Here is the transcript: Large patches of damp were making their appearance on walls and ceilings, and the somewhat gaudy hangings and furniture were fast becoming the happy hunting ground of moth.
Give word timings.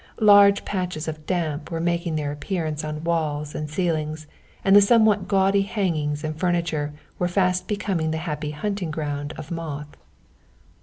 Large 0.19 0.65
patches 0.65 1.07
of 1.07 1.27
damp 1.27 1.69
were 1.69 1.79
making 1.79 2.15
their 2.15 2.31
appearance 2.31 2.83
on 2.83 3.03
walls 3.03 3.53
and 3.53 3.69
ceilings, 3.69 4.25
and 4.65 4.75
the 4.75 4.81
somewhat 4.81 5.27
gaudy 5.27 5.61
hangings 5.61 6.23
and 6.23 6.35
furniture 6.35 6.95
were 7.19 7.27
fast 7.27 7.67
becoming 7.67 8.09
the 8.09 8.17
happy 8.25 8.49
hunting 8.49 8.89
ground 8.89 9.31
of 9.37 9.51
moth. 9.51 9.95